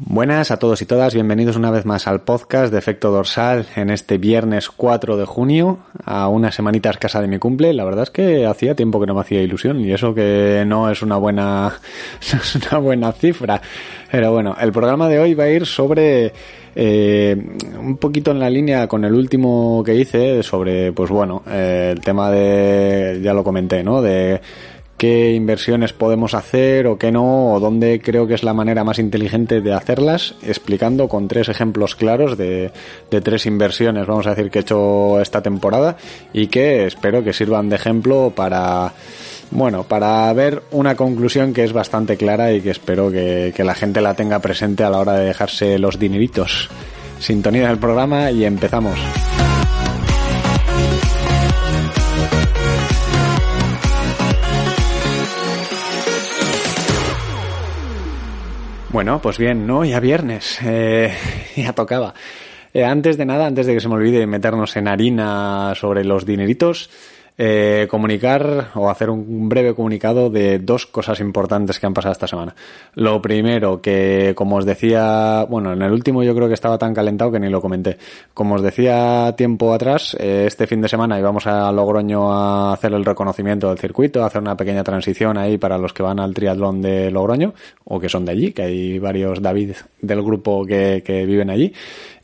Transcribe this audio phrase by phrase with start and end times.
[0.00, 3.90] Buenas a todos y todas, bienvenidos una vez más al podcast de Efecto Dorsal en
[3.90, 7.72] este viernes 4 de junio, a una semanita escasa de mi cumple.
[7.74, 10.88] La verdad es que hacía tiempo que no me hacía ilusión y eso que no
[10.88, 11.80] es una buena,
[12.20, 13.60] es una buena cifra.
[14.08, 16.32] Pero bueno, el programa de hoy va a ir sobre
[16.76, 17.36] eh,
[17.76, 22.00] un poquito en la línea con el último que hice sobre, pues bueno, eh, el
[22.02, 24.00] tema de, ya lo comenté, ¿no?
[24.00, 24.40] De
[24.98, 28.98] qué inversiones podemos hacer o qué no, o dónde creo que es la manera más
[28.98, 32.72] inteligente de hacerlas, explicando con tres ejemplos claros de,
[33.08, 35.96] tres inversiones, vamos a decir, que he hecho esta temporada
[36.32, 38.92] y que espero que sirvan de ejemplo para,
[39.52, 44.00] bueno, para ver una conclusión que es bastante clara y que espero que la gente
[44.00, 46.68] la tenga presente a la hora de dejarse los dineritos.
[47.20, 48.98] Sintonía del programa y empezamos.
[58.98, 59.84] Bueno, pues bien, ¿no?
[59.84, 61.14] Ya viernes, eh,
[61.56, 62.14] ya tocaba.
[62.74, 66.26] Eh, antes de nada, antes de que se me olvide meternos en harina sobre los
[66.26, 66.90] dineritos,
[67.40, 72.26] eh, comunicar o hacer un breve comunicado de dos cosas importantes que han pasado esta
[72.26, 72.54] semana.
[72.94, 76.92] Lo primero, que como os decía, bueno, en el último yo creo que estaba tan
[76.92, 77.96] calentado que ni lo comenté.
[78.34, 82.92] Como os decía tiempo atrás, eh, este fin de semana íbamos a Logroño a hacer
[82.92, 86.82] el reconocimiento del circuito, hacer una pequeña transición ahí para los que van al triatlón
[86.82, 87.54] de Logroño
[87.84, 91.72] o que son de allí, que hay varios David del grupo que, que viven allí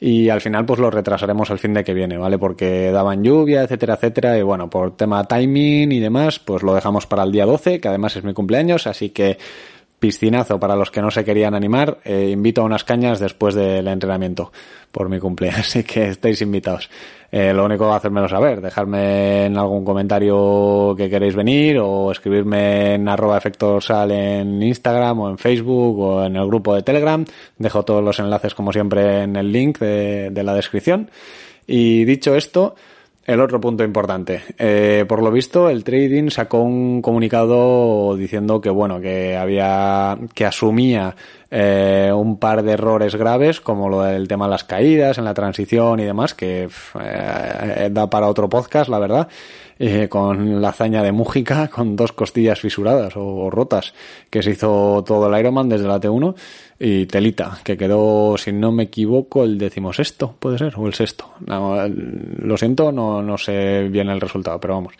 [0.05, 2.39] y al final pues lo retrasaremos el fin de que viene, ¿vale?
[2.39, 7.07] Porque daban lluvia, etcétera, etcétera, y bueno, por tema timing y demás, pues lo dejamos
[7.07, 9.37] para el día 12, que además es mi cumpleaños, así que
[9.98, 13.87] piscinazo para los que no se querían animar, eh, invito a unas cañas después del
[13.87, 14.51] entrenamiento
[14.91, 16.89] por mi cumpleaños, así que estáis invitados.
[17.31, 22.95] Eh, lo único que hacérmelo saber, dejarme en algún comentario que queréis venir o escribirme
[22.95, 27.23] en arroba efectosal en Instagram o en Facebook o en el grupo de Telegram.
[27.59, 31.11] Dejo todos los enlaces como siempre en el link de, de la descripción.
[31.67, 32.75] Y dicho esto,
[33.27, 34.42] el otro punto importante.
[34.58, 40.45] Eh, por lo visto, el trading sacó un comunicado diciendo que, bueno, que había, que
[40.45, 41.14] asumía
[41.51, 45.34] eh, un par de errores graves, como lo del tema de las caídas en la
[45.34, 46.68] transición y demás, que
[47.01, 49.29] eh, da para otro podcast, la verdad.
[49.77, 53.92] Eh, con la hazaña de Mújica, con dos costillas fisuradas o, o, rotas,
[54.30, 56.34] que se hizo todo el Ironman desde la T1,
[56.86, 61.30] y Telita, que quedó, si no me equivoco, el decimosexto, puede ser, o el sexto.
[61.46, 64.92] No, lo siento, no, no sé bien el resultado, pero vamos.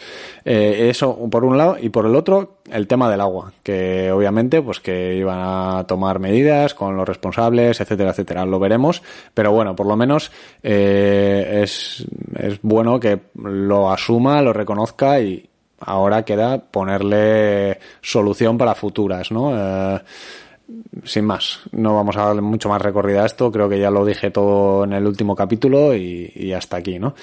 [0.47, 4.63] Eh, eso por un lado, y por el otro, el tema del agua, que obviamente,
[4.63, 8.47] pues que iban a tomar medidas con los responsables, etcétera, etcétera.
[8.47, 9.03] Lo veremos,
[9.35, 12.07] pero bueno, por lo menos eh, es,
[12.39, 15.47] es bueno que lo asuma, lo reconozca y
[15.81, 19.53] ahora queda ponerle solución para futuras, ¿no?
[19.55, 20.01] Eh,
[21.05, 24.05] sin más, no vamos a darle mucho más recorrida a esto, creo que ya lo
[24.05, 27.15] dije todo en el último capítulo y, hasta aquí, ¿no?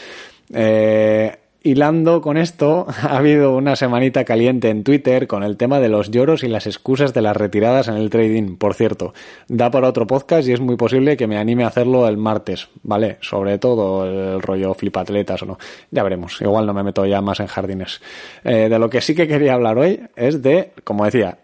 [0.53, 5.89] Eh, hilando con esto, ha habido una semanita caliente en Twitter con el tema de
[5.89, 8.57] los lloros y las excusas de las retiradas en el trading.
[8.57, 9.13] Por cierto,
[9.47, 12.69] da para otro podcast y es muy posible que me anime a hacerlo el martes,
[12.83, 13.17] ¿vale?
[13.21, 15.57] Sobre todo el rollo flipatletas o no.
[15.91, 18.01] Ya veremos, igual no me meto ya más en jardines.
[18.43, 21.37] Eh, de lo que sí que quería hablar hoy es de, como decía,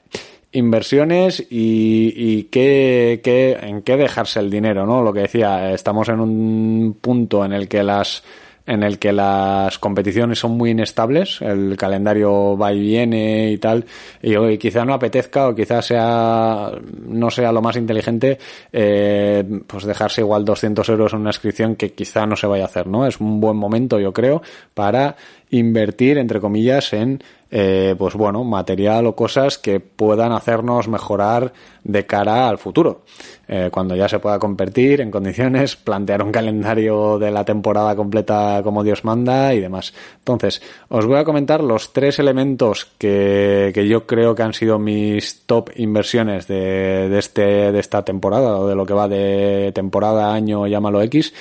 [0.57, 5.03] inversiones y, y qué, qué, en qué dejarse el dinero, ¿no?
[5.03, 8.23] Lo que decía, estamos en un punto en el que las
[8.67, 13.85] en el que las competiciones son muy inestables, el calendario va y viene y tal,
[14.21, 16.73] y, y quizá no apetezca o quizá sea,
[17.07, 18.37] no sea lo más inteligente,
[18.73, 22.67] eh, pues dejarse igual 200 euros en una inscripción que quizá no se vaya a
[22.67, 23.07] hacer, ¿no?
[23.07, 24.41] Es un buen momento, yo creo,
[24.73, 25.15] para
[25.49, 31.53] invertir, entre comillas, en eh, pues bueno, material o cosas que puedan hacernos mejorar
[31.83, 33.03] de cara al futuro.
[33.47, 38.61] Eh, cuando ya se pueda competir en condiciones, plantear un calendario de la temporada completa
[38.63, 39.93] como Dios manda y demás.
[40.19, 44.79] Entonces, os voy a comentar los tres elementos que, que yo creo que han sido
[44.79, 49.71] mis top inversiones de, de, este, de esta temporada o de lo que va de
[49.73, 51.33] temporada, año, llámalo X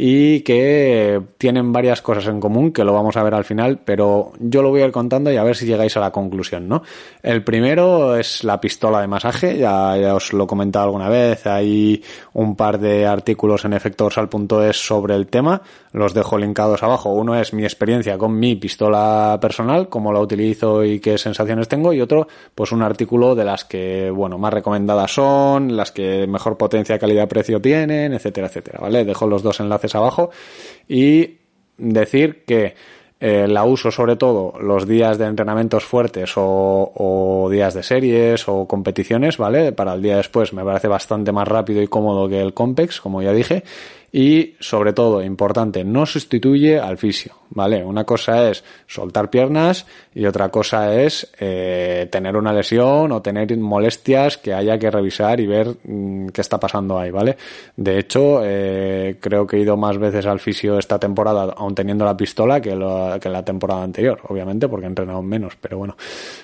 [0.00, 4.30] y que tienen varias cosas en común que lo vamos a ver al final, pero
[4.38, 6.84] yo lo voy a ir contando y a ver si llegáis a la conclusión, ¿no?
[7.20, 12.00] El primero es la pistola de masaje, ya, os lo he comentado alguna vez, hay
[12.34, 15.62] un par de artículos en efectorsal.es sobre el tema,
[15.92, 17.12] los dejo linkados abajo.
[17.12, 21.92] Uno es mi experiencia con mi pistola personal, cómo la utilizo y qué sensaciones tengo,
[21.92, 26.56] y otro, pues un artículo de las que, bueno, más recomendadas son, las que mejor
[26.56, 29.04] potencia, calidad, precio tienen, etcétera, etcétera, ¿vale?
[29.04, 30.30] Dejo los dos enlaces abajo
[30.88, 31.38] y
[31.76, 32.74] decir que
[33.20, 38.48] eh, la uso sobre todo los días de entrenamientos fuertes o, o, días de series
[38.48, 39.72] o competiciones, ¿vale?
[39.72, 43.20] Para el día después me parece bastante más rápido y cómodo que el Compex, como
[43.20, 43.64] ya dije
[44.10, 47.84] y sobre todo, importante, no sustituye al fisio, ¿vale?
[47.84, 53.54] Una cosa es soltar piernas y otra cosa es eh, tener una lesión o tener
[53.58, 57.36] molestias que haya que revisar y ver mm, qué está pasando ahí, ¿vale?
[57.76, 62.04] De hecho, eh, creo que he ido más veces al fisio esta temporada, aún teniendo
[62.04, 65.96] la pistola, que la temporada anterior, obviamente, porque he entrenado menos, pero bueno,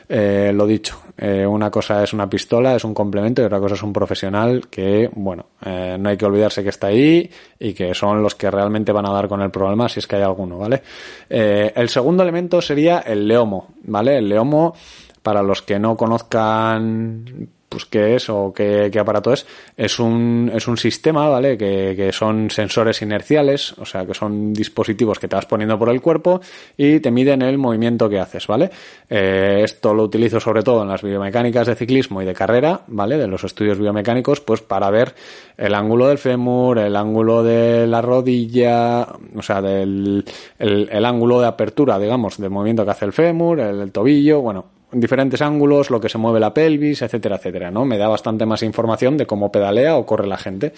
[0.08, 3.74] eh, lo dicho, eh, una cosa es una pistola, es un complemento y otra cosa
[3.74, 7.94] es un profesional que, bueno, eh, no hay que olvidarse que está ahí y que
[7.94, 10.58] son los que realmente van a dar con el problema si es que hay alguno,
[10.58, 10.82] ¿vale?
[11.28, 14.18] Eh, el segundo elemento sería el leomo, ¿vale?
[14.18, 14.74] El leomo,
[15.22, 19.44] para los que no conozcan pues qué es o qué, aparato es,
[19.76, 21.58] es un, es un sistema, ¿vale?
[21.58, 26.00] Que, son sensores inerciales, o sea, que son dispositivos que te vas poniendo por el
[26.00, 26.40] cuerpo
[26.76, 28.70] y te miden el movimiento que haces, ¿vale?
[29.10, 33.18] Eh, esto lo utilizo sobre todo en las biomecánicas de ciclismo y de carrera, ¿vale?
[33.18, 35.12] De los estudios biomecánicos, pues para ver
[35.56, 40.24] el ángulo del fémur, el ángulo de la rodilla, o sea, del
[40.60, 44.73] el, el ángulo de apertura, digamos, del movimiento que hace el fémur, el tobillo, bueno,
[44.94, 47.84] diferentes ángulos, lo que se mueve la pelvis, etcétera, etcétera, ¿no?
[47.84, 50.72] Me da bastante más información de cómo pedalea o corre la gente,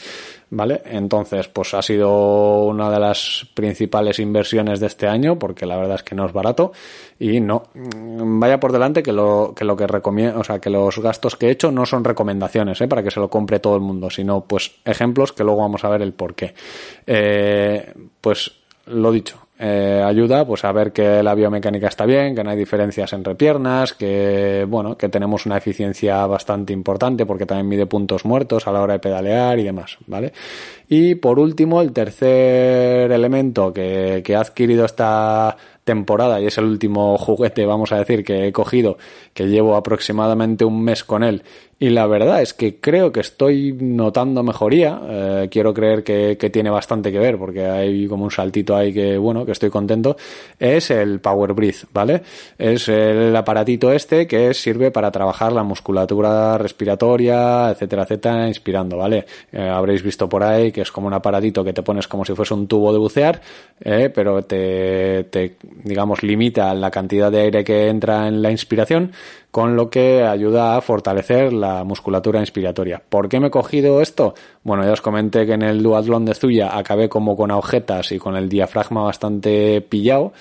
[0.51, 0.83] ¿vale?
[0.87, 5.97] Entonces, pues ha sido una de las principales inversiones de este año, porque la verdad
[5.97, 6.73] es que no es barato
[7.19, 10.99] y no, vaya por delante que lo que lo que recomiendo, o sea, que los
[10.99, 12.89] gastos que he hecho no son recomendaciones, ¿eh?
[12.89, 15.89] Para que se lo compre todo el mundo, sino pues ejemplos que luego vamos a
[15.89, 16.55] ver el por qué.
[17.07, 18.53] Eh, pues
[18.87, 22.57] lo dicho, eh, ayuda pues a ver que la biomecánica está bien, que no hay
[22.57, 28.25] diferencias entre piernas, que bueno, que tenemos una eficiencia bastante importante porque también mide puntos
[28.25, 30.33] muertos a la hora de pedalear y demás, ¿vale?
[30.89, 35.57] Y por último, el tercer elemento que, que ha adquirido esta
[35.87, 38.99] temporada y es el último juguete, vamos a decir, que he cogido,
[39.33, 41.43] que llevo aproximadamente un mes con él
[41.79, 44.99] y la verdad es que creo que estoy notando mejoría.
[45.07, 48.95] Eh, quiero creer que, que, tiene bastante que ver porque hay como un saltito ahí
[48.95, 50.17] que, bueno, que estoy contento.
[50.59, 52.23] Es el Power Breath, ¿vale?
[52.57, 59.27] Es el aparatito este que sirve para trabajar la musculatura respiratoria, etcétera, etcétera, inspirando, ¿vale?
[59.53, 62.35] Eh, habréis visto por ahí que es como un aparatito que te pones como si
[62.35, 63.43] fuese un tubo de bucear,
[63.85, 69.13] eh, pero te, te, digamos, limita la cantidad de aire que entra en la inspiración
[69.51, 73.03] con lo que ayuda a fortalecer la musculatura inspiratoria.
[73.09, 74.35] ¿Por qué me he cogido esto?
[74.63, 78.19] Bueno, ya os comenté que en el duatlón de Zuya acabé como con agujetas y
[78.19, 80.33] con el diafragma bastante pillado.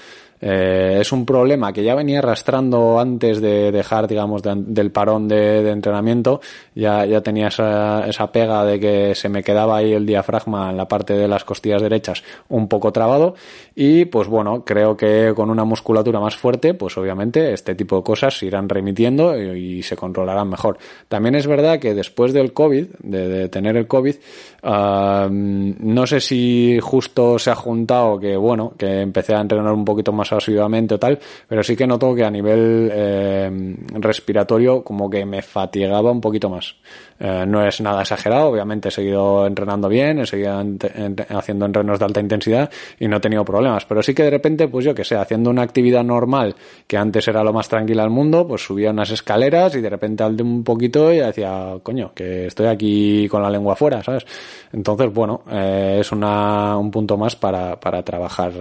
[0.48, 5.28] Eh, es un problema que ya venía arrastrando antes de dejar, digamos, de, del parón
[5.28, 6.40] de, entrenamiento.
[6.76, 10.88] Ya, ya tenía esa, pega de que se me quedaba ahí el diafragma en la
[10.88, 13.34] parte de las costillas derechas un poco trabado.
[13.74, 18.04] Y pues bueno, creo que con una musculatura más fuerte, pues obviamente este tipo de
[18.04, 20.78] cosas se irán remitiendo y, se controlarán mejor.
[21.08, 24.16] También es verdad que después del COVID, de, tener el COVID,
[24.64, 30.12] no sé si justo se ha juntado que, bueno, que empecé a entrenar un poquito
[30.14, 35.26] más asiduamente o tal, pero sí que noto que a nivel eh, respiratorio como que
[35.26, 36.76] me fatigaba un poquito más.
[37.20, 41.66] Eh, no es nada exagerado, obviamente he seguido entrenando bien, he seguido ent ent haciendo
[41.66, 44.84] entrenos de alta intensidad y no he tenido problemas, pero sí que de repente, pues
[44.84, 46.56] yo que sé, haciendo una actividad normal
[46.88, 50.24] que antes era lo más tranquila del mundo, pues subía unas escaleras y de repente
[50.24, 54.26] al de un poquito y decía, coño, que estoy aquí con la lengua afuera, ¿sabes?
[54.74, 58.52] Entonces, bueno, eh, es una, un punto más para, para trabajar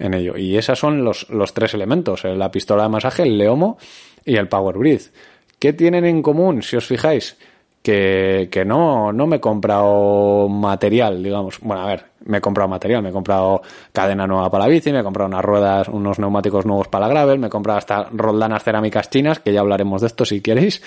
[0.00, 0.36] en ello.
[0.36, 3.78] Y esos son los, los tres elementos, eh, la pistola de masaje, el leomo
[4.24, 5.12] y el power breath.
[5.58, 7.36] ¿Qué tienen en común, si os fijáis?
[7.82, 11.60] Que, que no, no me he comprado material, digamos.
[11.60, 13.62] Bueno, a ver, me he comprado material, me he comprado
[13.92, 17.12] cadena nueva para la bici, me he comprado unas ruedas, unos neumáticos nuevos para la
[17.12, 20.82] gravel, me he comprado hasta roldanas cerámicas chinas, que ya hablaremos de esto si queréis.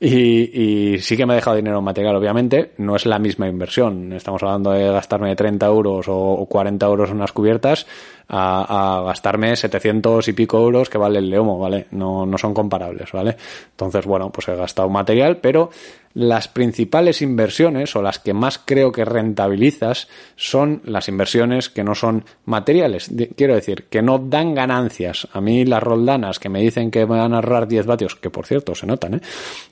[0.00, 2.72] Y, y, sí que me he dejado dinero en material, obviamente.
[2.78, 4.12] No es la misma inversión.
[4.12, 7.84] Estamos hablando de gastarme 30 euros o 40 euros en unas cubiertas
[8.28, 11.88] a, a gastarme 700 y pico euros que vale el Leomo, ¿vale?
[11.90, 13.36] No, no son comparables, ¿vale?
[13.70, 15.70] Entonces, bueno, pues he gastado material, pero
[16.14, 21.94] las principales inversiones o las que más creo que rentabilizas son las inversiones que no
[21.94, 23.10] son materiales.
[23.36, 25.28] Quiero decir, que no dan ganancias.
[25.32, 28.46] A mí las roldanas que me dicen que van a ahorrar 10 vatios, que por
[28.46, 29.20] cierto se notan, ¿eh?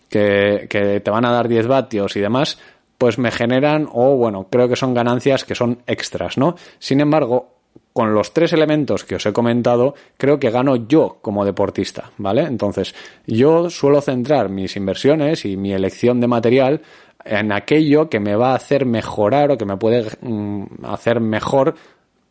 [0.08, 2.58] que, que te van a dar 10 vatios y demás,
[2.98, 6.56] pues me generan, o bueno, creo que son ganancias que son extras, ¿no?
[6.78, 7.56] Sin embargo,
[7.96, 12.42] con los tres elementos que os he comentado, creo que gano yo como deportista, ¿vale?
[12.42, 12.94] Entonces,
[13.26, 16.82] yo suelo centrar mis inversiones y mi elección de material
[17.26, 21.74] en aquello que me va a hacer mejorar o que me puede mm, hacer mejor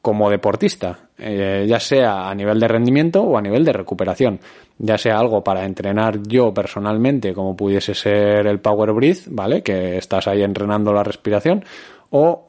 [0.01, 4.39] como deportista, eh, ya sea a nivel de rendimiento o a nivel de recuperación,
[4.77, 9.63] ya sea algo para entrenar yo personalmente, como pudiese ser el Power Breath, ¿vale?
[9.63, 11.65] Que estás ahí entrenando la respiración,
[12.11, 12.45] o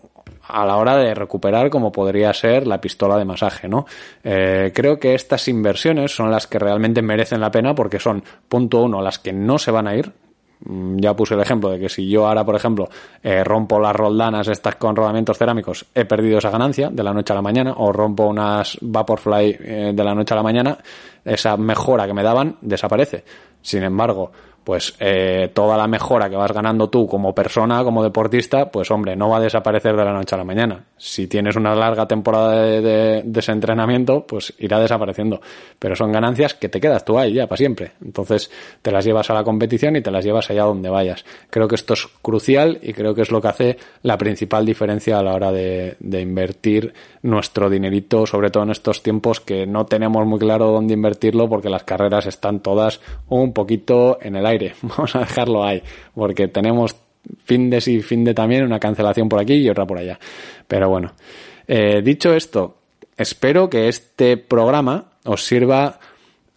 [0.48, 3.86] a la hora de recuperar como podría ser la pistola de masaje, ¿no?
[4.22, 8.82] Eh, creo que estas inversiones son las que realmente merecen la pena porque son, punto
[8.82, 10.12] uno, las que no se van a ir,
[10.60, 12.88] ya puse el ejemplo de que si yo ahora, por ejemplo,
[13.22, 17.32] eh, rompo las roldanas estas con rodamientos cerámicos, he perdido esa ganancia de la noche
[17.32, 20.78] a la mañana, o rompo unas Vaporfly eh, de la noche a la mañana,
[21.24, 23.24] esa mejora que me daban desaparece.
[23.60, 24.32] Sin embargo,
[24.66, 29.14] pues eh, toda la mejora que vas ganando tú como persona, como deportista, pues hombre,
[29.14, 30.86] no va a desaparecer de la noche a la mañana.
[30.96, 35.40] Si tienes una larga temporada de, desentrenamiento, pues irá desapareciendo.
[35.78, 37.92] Pero son ganancias que te quedas tú ahí ya para siempre.
[38.04, 38.50] Entonces
[38.82, 41.24] te las llevas a la competición y te las llevas allá donde vayas.
[41.48, 45.20] Creo que esto es crucial y creo que es lo que hace la principal diferencia
[45.20, 46.92] a la hora de, de invertir
[47.22, 51.70] nuestro dinerito, sobre todo en estos tiempos que no tenemos muy claro dónde invertirlo porque
[51.70, 55.82] las carreras están todas un poquito en el aire Vamos a dejarlo ahí,
[56.14, 56.96] porque tenemos
[57.44, 60.18] fin de sí, fin de también, una cancelación por aquí y otra por allá.
[60.66, 61.12] Pero bueno,
[61.66, 62.76] eh, dicho esto,
[63.16, 65.98] espero que este programa os sirva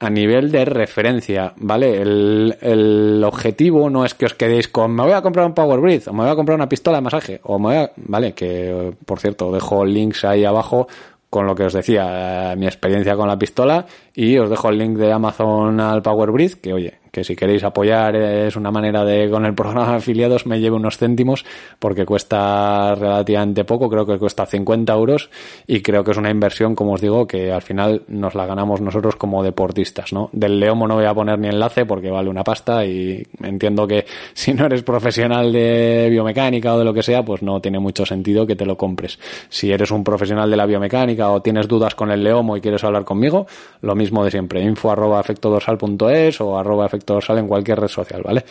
[0.01, 2.01] a nivel de referencia, ¿vale?
[2.01, 5.81] El, el, objetivo no es que os quedéis con me voy a comprar un Power
[5.81, 8.33] Breath, o me voy a comprar una pistola de masaje, o me voy a, ¿vale?
[8.33, 10.87] Que, por cierto, dejo links ahí abajo
[11.29, 14.77] con lo que os decía, eh, mi experiencia con la pistola, y os dejo el
[14.77, 19.29] link de Amazon al Power Breath, que oye, si queréis apoyar es una manera de
[19.29, 21.45] con el programa de afiliados me lleve unos céntimos
[21.79, 25.29] porque cuesta relativamente poco, creo que cuesta 50 euros
[25.67, 28.81] y creo que es una inversión, como os digo, que al final nos la ganamos
[28.81, 30.29] nosotros como deportistas, ¿no?
[30.33, 34.05] Del Leomo no voy a poner ni enlace porque vale una pasta y entiendo que
[34.33, 38.05] si no eres profesional de biomecánica o de lo que sea, pues no tiene mucho
[38.05, 39.19] sentido que te lo compres.
[39.49, 42.83] Si eres un profesional de la biomecánica o tienes dudas con el Leomo y quieres
[42.83, 43.47] hablar conmigo,
[43.81, 46.85] lo mismo de siempre, info arroba efectodorsal.es o arroba
[47.21, 48.43] sale en cualquier red social, ¿vale?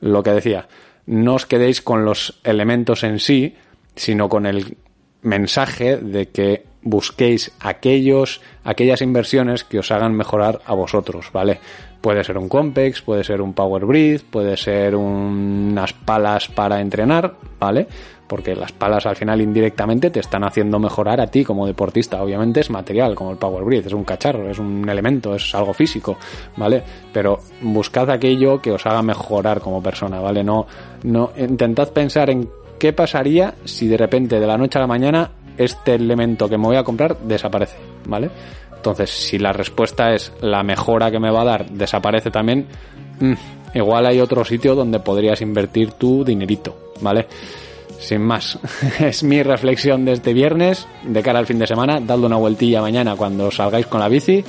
[0.00, 0.66] Lo que decía,
[1.06, 3.54] no os quedéis con los elementos en sí,
[3.96, 4.76] sino con el
[5.22, 11.58] mensaje de que busquéis aquellos, aquellas inversiones que os hagan mejorar a vosotros, ¿vale?
[12.00, 17.34] Puede ser un Compex, puede ser un Power Breath, puede ser unas palas para entrenar,
[17.58, 17.88] ¿vale?
[18.28, 22.22] Porque las palas al final indirectamente te están haciendo mejorar a ti como deportista.
[22.22, 25.72] Obviamente es material, como el Power Breath, es un cacharro, es un elemento, es algo
[25.72, 26.18] físico,
[26.56, 26.82] ¿vale?
[27.12, 30.44] Pero buscad aquello que os haga mejorar como persona, ¿vale?
[30.44, 30.66] No,
[31.04, 35.30] no, intentad pensar en qué pasaría si de repente de la noche a la mañana
[35.56, 38.30] este elemento que me voy a comprar desaparece, ¿vale?
[38.76, 42.66] Entonces, si la respuesta es la mejora que me va a dar desaparece también,
[43.18, 43.32] mm,
[43.74, 47.26] igual hay otro sitio donde podrías invertir tu dinerito, ¿vale?
[47.98, 48.58] Sin más,
[49.00, 52.00] es mi reflexión de este viernes de cara al fin de semana.
[52.00, 54.44] Dadle una vueltilla mañana cuando salgáis con la bici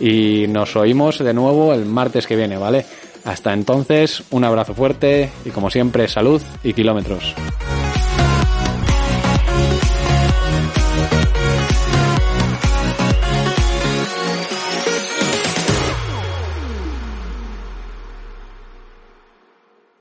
[0.00, 2.84] y nos oímos de nuevo el martes que viene, ¿vale?
[3.24, 7.34] Hasta entonces, un abrazo fuerte y como siempre, salud y kilómetros.